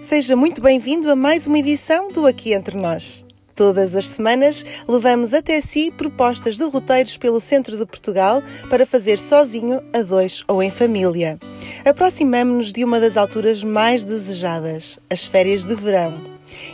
[0.00, 3.22] Seja muito bem-vindo a mais uma edição do Aqui Entre Nós.
[3.54, 9.18] Todas as semanas levamos até si propostas de roteiros pelo centro de Portugal para fazer
[9.18, 11.38] sozinho, a dois ou em família.
[11.84, 16.18] Aproximamo-nos de uma das alturas mais desejadas, as férias de verão.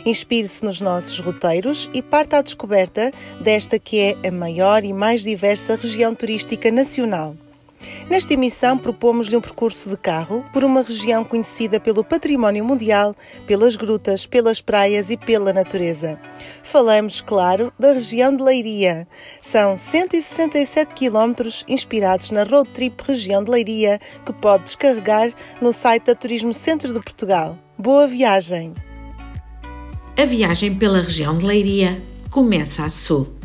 [0.05, 5.21] Inspire-se nos nossos roteiros e parta à descoberta desta que é a maior e mais
[5.21, 7.35] diversa região turística nacional.
[8.09, 13.13] Nesta emissão, propomos-lhe um percurso de carro por uma região conhecida pelo património mundial,
[13.45, 16.19] pelas grutas, pelas praias e pela natureza.
[16.63, 19.07] Falamos, claro, da região de Leiria.
[19.41, 26.05] São 167 quilómetros inspirados na Road Trip Região de Leiria, que pode descarregar no site
[26.05, 27.57] da Turismo Centro de Portugal.
[27.77, 28.73] Boa viagem!
[30.17, 33.35] A viagem pela região de Leiria começa a sul,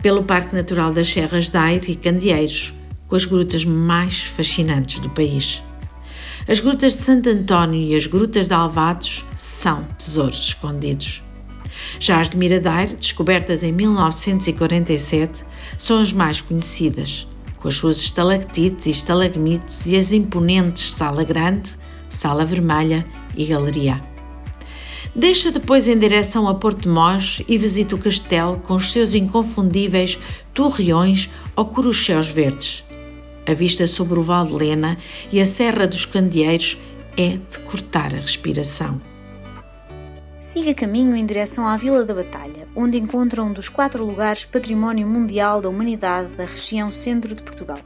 [0.00, 2.72] pelo Parque Natural das Serras de Aire e Candeeiros,
[3.08, 5.62] com as grutas mais fascinantes do país.
[6.48, 11.22] As grutas de Santo António e as grutas de Alvados são tesouros escondidos.
[11.98, 15.44] Já as de Miradeiro, descobertas em 1947,
[15.78, 21.70] são as mais conhecidas, com as suas estalactites e estalagmites e as imponentes Sala Grande,
[22.08, 23.04] Sala Vermelha
[23.36, 24.00] e Galeria.
[25.14, 29.14] Deixa depois em direção a Porto de Mós e visita o castelo com os seus
[29.14, 30.18] inconfundíveis
[30.52, 32.84] torreões ou corucheus verdes,
[33.46, 34.98] a vista sobre o Val de Lena
[35.30, 36.78] e a Serra dos Candeeiros
[37.16, 39.00] é de cortar a respiração.
[40.40, 45.06] Siga caminho em direção à Vila da Batalha, onde encontra um dos quatro lugares Património
[45.06, 47.78] Mundial da Humanidade da região centro de Portugal.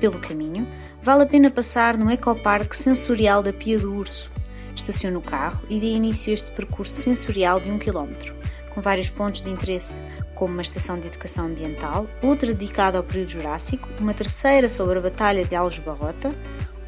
[0.00, 0.66] Pelo caminho,
[1.00, 4.32] vale a pena passar no Ecoparque Sensorial da Pia do Urso.
[4.74, 8.34] Estacione o carro e dê início a este percurso sensorial de um quilómetro,
[8.74, 10.02] com vários pontos de interesse,
[10.34, 15.02] como uma estação de educação ambiental, outra dedicada ao período Jurássico, uma terceira sobre a
[15.02, 16.34] Batalha de Alves Barrota,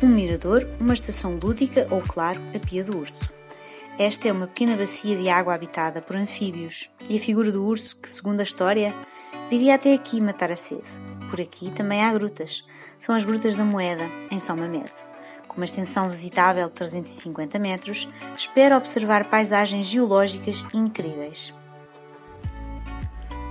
[0.02, 3.32] um mirador, uma estação lúdica ou, claro, a Pia do Urso.
[3.98, 8.00] Esta é uma pequena bacia de água habitada por anfíbios e a figura do urso
[8.00, 8.92] que, segundo a história,
[9.48, 10.82] viria até aqui matar a sede.
[11.30, 12.66] Por aqui também há grutas.
[12.98, 14.92] São as Grutas da Moeda, em São Mamede.
[15.46, 21.54] Com uma extensão visitável de 350 metros, espera observar paisagens geológicas incríveis.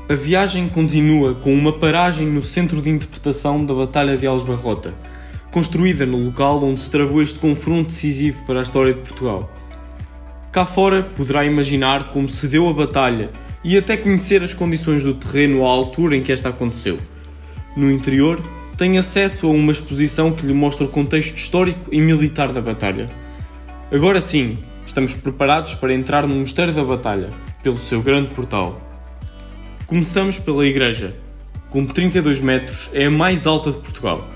[0.10, 4.94] A viagem continua com uma paragem no centro de interpretação da Batalha de Alves Barrota,
[5.50, 9.50] construída no local onde se travou este confronto decisivo para a história de Portugal.
[10.52, 13.30] Cá fora poderá imaginar como se deu a batalha
[13.64, 17.00] e até conhecer as condições do terreno à altura em que esta aconteceu.
[17.74, 18.42] No interior,
[18.78, 23.08] tem acesso a uma exposição que lhe mostra o contexto histórico e militar da batalha.
[23.90, 27.30] Agora sim, estamos preparados para entrar no Mosteiro da Batalha,
[27.64, 28.93] pelo seu grande portal.
[29.94, 31.14] Começamos pela igreja.
[31.70, 34.28] Com 32 metros, é a mais alta de Portugal.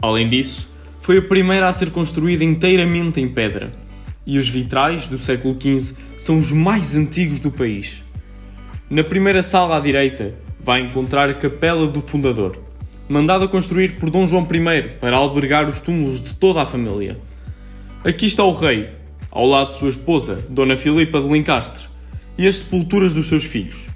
[0.00, 0.66] Além disso,
[1.02, 3.70] foi a primeira a ser construída inteiramente em pedra,
[4.26, 8.02] e os vitrais do século XV são os mais antigos do país.
[8.88, 12.58] Na primeira sala à direita, vai encontrar a Capela do Fundador,
[13.06, 17.18] mandada construir por Dom João I para albergar os túmulos de toda a família.
[18.02, 18.88] Aqui está o rei,
[19.30, 21.86] ao lado de sua esposa, Dona Filipa de Lencastre,
[22.38, 23.87] e as sepulturas dos seus filhos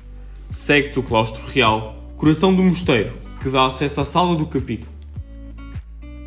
[0.52, 4.92] segue-se o claustro real, coração do mosteiro, que dá acesso à sala do capítulo.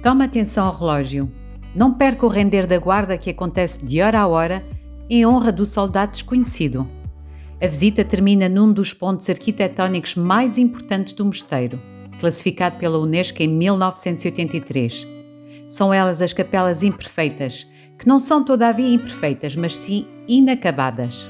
[0.01, 1.31] Toma atenção ao relógio.
[1.75, 4.65] Não perca o render da guarda que acontece de hora a hora
[5.09, 6.89] em honra do soldado desconhecido.
[7.61, 11.79] A visita termina num dos pontos arquitetónicos mais importantes do mosteiro,
[12.19, 15.07] classificado pela Unesco em 1983.
[15.67, 21.29] São elas as capelas imperfeitas, que não são todavia imperfeitas, mas sim inacabadas.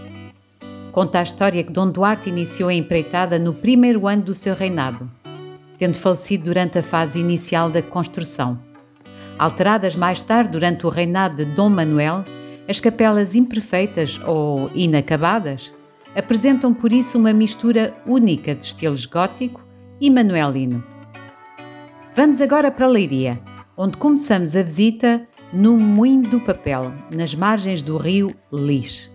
[0.96, 5.12] Conta a história que Dom Duarte iniciou a empreitada no primeiro ano do seu reinado,
[5.78, 8.58] tendo falecido durante a fase inicial da construção.
[9.38, 12.24] Alteradas mais tarde durante o reinado de Dom Manuel,
[12.66, 15.76] as capelas imperfeitas ou inacabadas
[16.16, 19.62] apresentam por isso uma mistura única de estilos gótico
[20.00, 20.82] e manuelino.
[22.16, 23.38] Vamos agora para Leiria,
[23.76, 29.12] onde começamos a visita no Moinho do Papel, nas margens do rio Lis.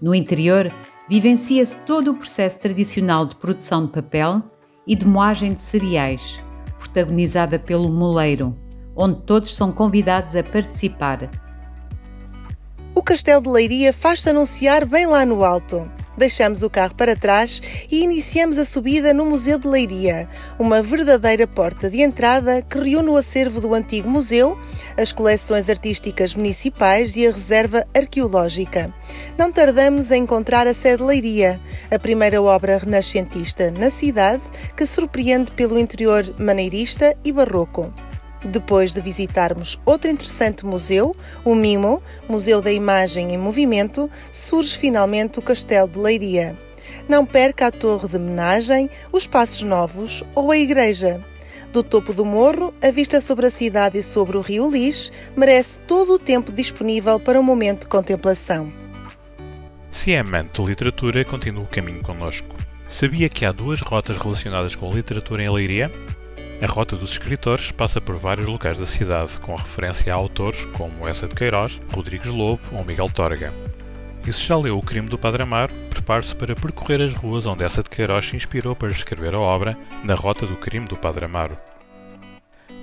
[0.00, 0.72] No interior,
[1.08, 4.42] vivencia-se todo o processo tradicional de produção de papel
[4.86, 6.44] e de moagem de cereais,
[6.78, 8.56] protagonizada pelo moleiro,
[8.94, 11.30] onde todos são convidados a participar.
[12.94, 17.62] O Castelo de Leiria faz-se anunciar bem lá no alto deixamos o carro para trás
[17.90, 20.28] e iniciamos a subida no Museu de Leiria,
[20.58, 24.58] uma verdadeira porta de entrada que reúne o acervo do antigo museu,
[24.96, 28.92] as coleções artísticas municipais e a reserva arqueológica.
[29.38, 31.60] Não tardamos em encontrar a sede Leiria,
[31.90, 34.42] a primeira obra renascentista na cidade
[34.76, 37.92] que surpreende pelo interior maneirista e barroco.
[38.44, 41.14] Depois de visitarmos outro interessante museu,
[41.44, 46.56] o MIMO, Museu da Imagem em Movimento, surge finalmente o Castelo de Leiria.
[47.08, 51.20] Não perca a Torre de Menagem, os Passos Novos ou a Igreja.
[51.72, 55.80] Do topo do morro, a vista sobre a cidade e sobre o rio Lis merece
[55.80, 58.72] todo o tempo disponível para um momento de contemplação.
[59.90, 62.56] Se é amante de literatura, continue o caminho connosco.
[62.88, 65.92] Sabia que há duas rotas relacionadas com a literatura em Leiria?
[66.60, 71.06] A Rota dos Escritores passa por vários locais da cidade, com referência a autores como
[71.06, 73.54] Essa de Queiroz, Rodrigues Lobo ou Miguel Torga.
[74.26, 77.62] E se já leu O Crime do Padre Amaro, prepare-se para percorrer as ruas onde
[77.62, 81.26] Essa de Queiroz se inspirou para escrever a obra na Rota do Crime do Padre
[81.26, 81.56] Amaro.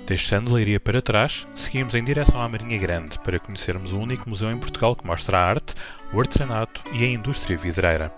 [0.06, 4.50] Deixando Leiria para trás, seguimos em direção à Marinha Grande para conhecermos o único museu
[4.50, 5.74] em Portugal que mostra a arte,
[6.14, 8.10] o artesanato e a indústria vidreira.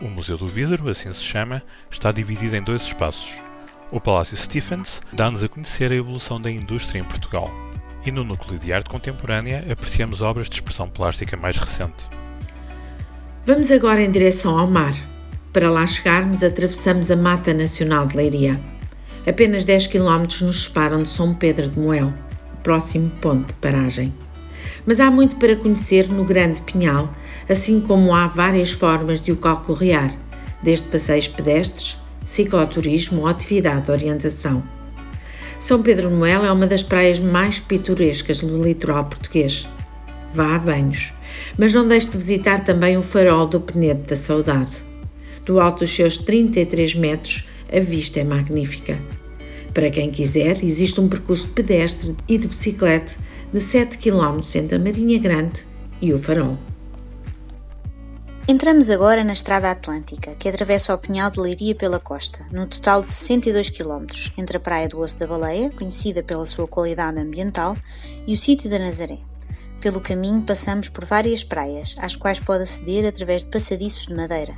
[0.00, 3.42] O Museu do Vidro, assim se chama, está dividido em dois espaços,
[3.90, 7.50] o Palácio Stephens dá-nos a conhecer a evolução da indústria em Portugal.
[8.04, 12.08] E no Núcleo de Arte Contemporânea apreciamos obras de expressão plástica mais recente.
[13.46, 14.92] Vamos agora em direção ao mar.
[15.52, 18.60] Para lá chegarmos, atravessamos a Mata Nacional de Leiria.
[19.26, 22.12] Apenas 10 km nos separam de São Pedro de Moel,
[22.52, 24.12] o próximo ponto de paragem.
[24.84, 27.10] Mas há muito para conhecer no Grande Pinhal,
[27.48, 30.10] assim como há várias formas de o calcorrear,
[30.62, 34.62] desde passeios pedestres cicloturismo ou atividade de orientação.
[35.58, 39.68] São Pedro Noel é uma das praias mais pitorescas do litoral português.
[40.32, 41.12] Vá a banhos,
[41.56, 44.84] mas não deixe de visitar também o farol do Penedo da Saudade.
[45.44, 48.98] Do alto dos seus 33 metros, a vista é magnífica.
[49.72, 53.14] Para quem quiser, existe um percurso de pedestre e de bicicleta
[53.52, 55.66] de 7 km entre a Marinha Grande
[56.00, 56.58] e o farol.
[58.46, 63.00] Entramos agora na Estrada Atlântica, que atravessa o Pinhal de Leiria pela costa, num total
[63.00, 64.04] de 62 km,
[64.36, 67.74] entre a Praia do Osso da Baleia, conhecida pela sua qualidade ambiental,
[68.26, 69.18] e o sítio da Nazaré.
[69.80, 74.54] Pelo caminho passamos por várias praias, às quais pode aceder através de passadiços de madeira.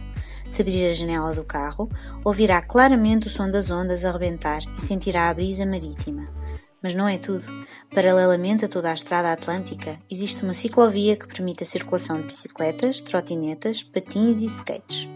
[0.48, 1.88] Se abrir a janela do carro,
[2.24, 6.26] ouvirá claramente o som das ondas a rebentar e sentirá a brisa marítima.
[6.82, 7.44] Mas não é tudo.
[7.93, 13.00] Paralelamente a toda a estrada atlântica, existe uma ciclovia que permite a circulação de bicicletas,
[13.00, 15.08] trotinetas, patins e skates.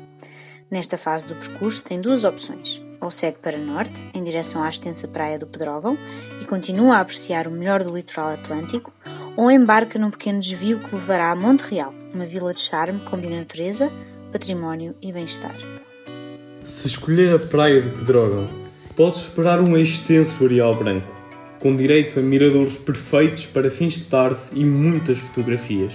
[0.71, 2.81] Nesta fase do percurso tem duas opções.
[3.01, 5.99] Ou segue para norte, em direção à extensa praia do Pedrógão,
[6.41, 8.93] e continua a apreciar o melhor do litoral atlântico,
[9.37, 13.11] ou embarca num pequeno desvio que levará a Monte Real, uma vila de charme que
[13.11, 13.91] combina natureza,
[14.31, 15.57] património e bem-estar.
[16.65, 18.49] Se escolher a praia do Pedrógão,
[18.95, 21.20] pode esperar um extenso areal branco
[21.61, 25.93] com direito a miradores perfeitos para fins de tarde e muitas fotografias.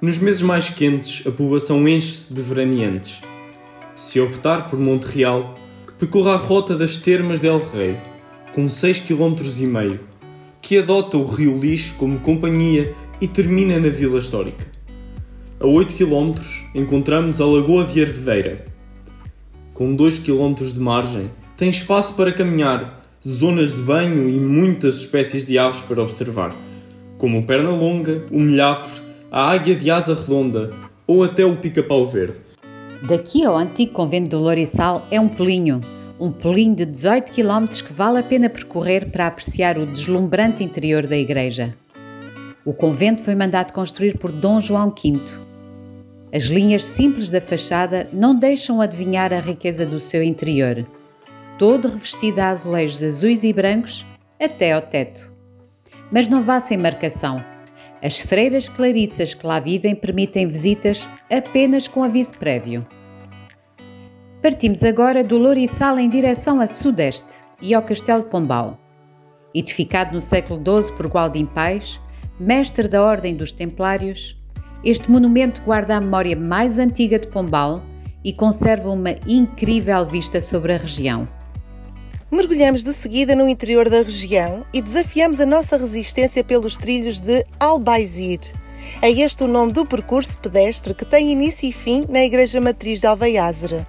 [0.00, 3.20] Nos meses mais quentes, a povoação enche-se de veraneantes.
[3.96, 5.56] Se optar por Monte Real,
[5.98, 7.96] percorra a rota das Termas del Rei,
[8.54, 9.98] com 6,5 km,
[10.62, 14.64] que adota o rio Lis como companhia e termina na Vila Histórica.
[15.58, 16.40] A 8 km
[16.72, 18.64] encontramos a Lagoa de Arvedeira.
[19.74, 25.44] Com 2 km de margem, tem espaço para caminhar zonas de banho e muitas espécies
[25.44, 26.56] de aves para observar,
[27.16, 30.72] como o perna longa, o milhafre, a águia de asa redonda
[31.06, 32.40] ou até o pica-pau verde.
[33.02, 35.80] Daqui ao antigo convento de Lourissal é um pulinho,
[36.18, 41.06] um pulinho de 18 km que vale a pena percorrer para apreciar o deslumbrante interior
[41.06, 41.74] da igreja.
[42.64, 45.20] O convento foi mandado construir por Dom João V.
[46.32, 50.84] As linhas simples da fachada não deixam adivinhar a riqueza do seu interior
[51.58, 54.06] todo revestido a azulejos azuis e brancos
[54.40, 55.32] até ao teto.
[56.10, 57.44] Mas não vá sem marcação.
[58.02, 62.86] As freiras clarissas que lá vivem permitem visitas apenas com aviso prévio.
[64.40, 68.78] Partimos agora do Lourissal em direção a sudeste e ao Castelo de Pombal.
[69.52, 72.00] Edificado no século XII por Gualdim Pais,
[72.38, 74.40] mestre da Ordem dos Templários,
[74.84, 77.82] este monumento guarda a memória mais antiga de Pombal
[78.22, 81.28] e conserva uma incrível vista sobre a região.
[82.30, 87.42] Mergulhamos de seguida no interior da região e desafiamos a nossa resistência pelos trilhos de
[87.58, 88.40] Albaizir.
[89.00, 93.00] É este o nome do percurso pedestre que tem início e fim na Igreja Matriz
[93.00, 93.86] de Alveiazere.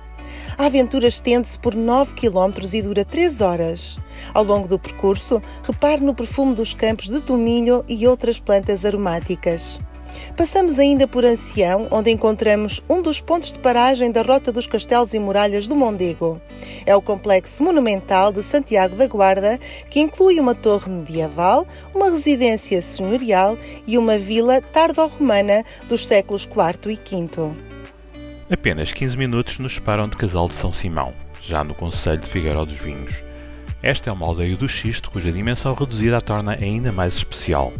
[0.57, 3.99] A aventura estende-se por 9 km e dura 3 horas.
[4.33, 9.77] Ao longo do percurso, repare no perfume dos campos de tomilho e outras plantas aromáticas.
[10.35, 15.13] Passamos ainda por Ancião, onde encontramos um dos pontos de paragem da Rota dos Castelos
[15.13, 16.41] e Muralhas do Mondego.
[16.85, 22.81] É o complexo monumental de Santiago da Guarda, que inclui uma torre medieval, uma residência
[22.81, 27.69] senhorial e uma vila tardo-romana dos séculos IV e V.
[28.51, 32.65] Apenas 15 minutos nos separam de Casal de São Simão, já no Conselho de Figueiró
[32.65, 33.23] dos Vinhos.
[33.81, 37.71] Esta é uma aldeia do xisto cuja dimensão reduzida a torna ainda mais especial.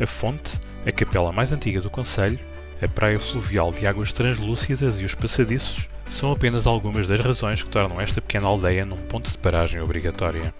[0.00, 2.38] A fonte, a capela mais antiga do Conselho,
[2.82, 7.68] a praia fluvial de águas translúcidas e os passadiços são apenas algumas das razões que
[7.68, 10.54] tornam esta pequena aldeia num ponto de paragem obrigatória.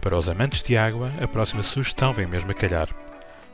[0.00, 2.88] Para os amantes de água, a próxima sugestão vem mesmo a calhar.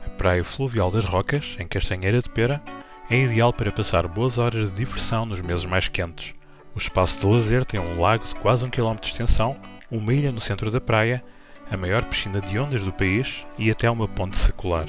[0.05, 2.61] A Praia Fluvial das Rocas, em Castanheira de Pera,
[3.09, 6.33] é ideal para passar boas horas de diversão nos meses mais quentes.
[6.75, 9.55] O espaço de lazer tem um lago de quase um quilómetro de extensão,
[9.89, 11.23] uma ilha no centro da praia,
[11.71, 14.85] a maior piscina de ondas do país e até uma ponte secular.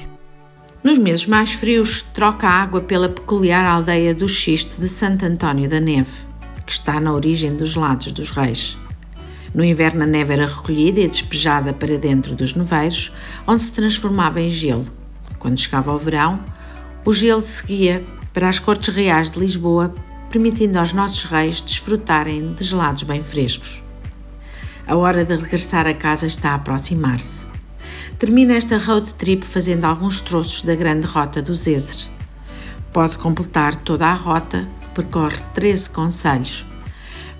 [0.82, 5.68] Nos meses mais frios, troca a água pela peculiar aldeia do Xiste de Santo António
[5.68, 6.30] da Neve
[6.70, 8.78] que está na origem dos lados dos reis.
[9.52, 13.12] No inverno, a neve era recolhida e despejada para dentro dos neveiros,
[13.44, 14.86] onde se transformava em gelo.
[15.40, 16.38] Quando chegava o verão,
[17.04, 19.92] o gelo seguia para as cortes reais de Lisboa,
[20.30, 23.82] permitindo aos nossos reis desfrutarem de gelados bem frescos.
[24.86, 27.46] A hora de regressar a casa está a aproximar-se.
[28.20, 32.06] Termina esta road trip fazendo alguns troços da grande rota do Zezer.
[32.92, 36.66] Pode completar toda a rota percorre 13 conselhos,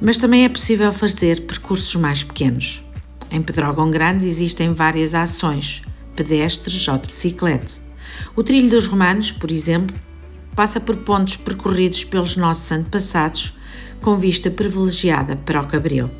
[0.01, 2.83] mas também é possível fazer percursos mais pequenos.
[3.31, 5.83] Em Pedrógão Grande existem várias ações,
[6.17, 7.75] pedestres ou de bicicleta.
[8.35, 9.95] O Trilho dos Romanos, por exemplo,
[10.57, 13.55] passa por pontos percorridos pelos nossos antepassados
[14.01, 16.11] com vista privilegiada para o Cabril.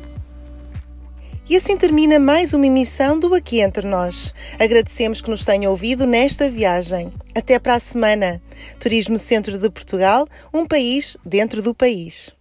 [1.49, 4.33] E assim termina mais uma emissão do Aqui Entre Nós.
[4.59, 7.11] Agradecemos que nos tenham ouvido nesta viagem.
[7.35, 8.41] Até para a semana.
[8.79, 12.31] Turismo Centro de Portugal, um país dentro do país.